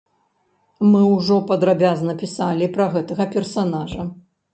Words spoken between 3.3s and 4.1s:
персанажа.